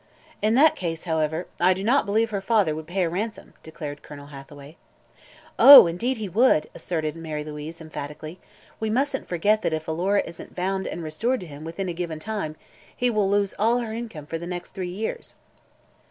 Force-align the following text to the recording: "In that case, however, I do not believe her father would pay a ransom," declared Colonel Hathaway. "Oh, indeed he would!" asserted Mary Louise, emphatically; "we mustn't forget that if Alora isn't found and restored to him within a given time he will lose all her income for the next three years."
"In 0.41 0.55
that 0.55 0.75
case, 0.75 1.03
however, 1.03 1.45
I 1.59 1.75
do 1.75 1.83
not 1.83 2.07
believe 2.07 2.31
her 2.31 2.41
father 2.41 2.73
would 2.73 2.87
pay 2.87 3.03
a 3.03 3.07
ransom," 3.11 3.53
declared 3.61 4.01
Colonel 4.01 4.25
Hathaway. 4.33 4.77
"Oh, 5.59 5.85
indeed 5.85 6.17
he 6.17 6.27
would!" 6.27 6.71
asserted 6.73 7.15
Mary 7.15 7.43
Louise, 7.43 7.79
emphatically; 7.79 8.39
"we 8.79 8.89
mustn't 8.89 9.27
forget 9.27 9.61
that 9.61 9.73
if 9.73 9.87
Alora 9.87 10.23
isn't 10.25 10.55
found 10.55 10.87
and 10.87 11.03
restored 11.03 11.39
to 11.41 11.45
him 11.45 11.63
within 11.63 11.87
a 11.87 11.93
given 11.93 12.17
time 12.17 12.55
he 12.97 13.11
will 13.11 13.29
lose 13.29 13.53
all 13.59 13.77
her 13.77 13.93
income 13.93 14.25
for 14.25 14.39
the 14.39 14.47
next 14.47 14.71
three 14.71 14.89
years." 14.89 15.35